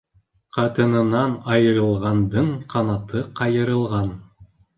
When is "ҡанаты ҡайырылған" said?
2.75-4.11